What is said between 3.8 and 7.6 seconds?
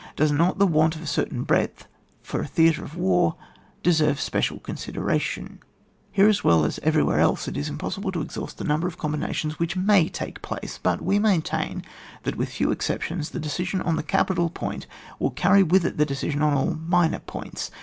deserve special con sideration? Here as well as everywhere else it